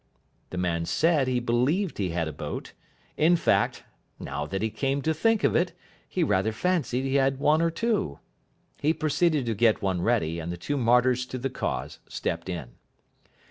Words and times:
The 0.49 0.57
man 0.57 0.85
said 0.87 1.27
he 1.27 1.39
believed 1.39 1.99
he 1.99 2.09
had 2.09 2.27
a 2.27 2.33
boat. 2.33 2.73
In 3.17 3.35
fact, 3.35 3.83
now 4.19 4.47
that 4.47 4.63
he 4.63 4.71
came 4.71 5.03
to 5.03 5.13
think 5.13 5.43
of 5.43 5.55
it, 5.55 5.73
he 6.09 6.23
rather 6.23 6.51
fancied 6.51 7.03
he 7.03 7.15
had 7.17 7.37
one 7.37 7.61
or 7.61 7.69
two. 7.69 8.17
He 8.79 8.95
proceeded 8.95 9.45
to 9.45 9.53
get 9.53 9.83
one 9.83 10.01
ready, 10.01 10.39
and 10.39 10.51
the 10.51 10.57
two 10.57 10.77
martyrs 10.77 11.27
to 11.27 11.37
the 11.37 11.51
cause 11.51 11.99
stepped 12.09 12.49
in. 12.49 12.77